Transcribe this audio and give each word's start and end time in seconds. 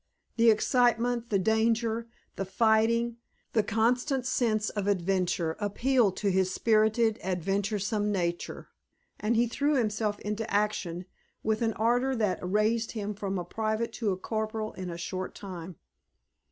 The 0.35 0.49
excitement, 0.49 1.29
the 1.29 1.37
danger, 1.37 2.07
the 2.35 2.43
fighting, 2.43 3.17
the 3.53 3.61
constant 3.61 4.25
sense 4.25 4.71
of 4.71 4.87
adventure 4.87 5.55
appealed 5.59 6.17
to 6.17 6.31
his 6.31 6.51
spirited, 6.51 7.19
adventuresome 7.23 8.11
nature, 8.11 8.69
and 9.19 9.35
he 9.35 9.45
threw 9.45 9.75
himself 9.75 10.19
into 10.21 10.51
action 10.51 11.05
with 11.43 11.61
an 11.61 11.73
ardor 11.73 12.15
that 12.15 12.39
raised 12.41 12.93
him 12.93 13.13
from 13.13 13.37
a 13.37 13.45
private 13.45 13.93
to 13.93 14.09
a 14.09 14.17
corporal 14.17 14.73
in 14.73 14.89
a 14.89 14.97
short 14.97 15.35
time. 15.35 15.75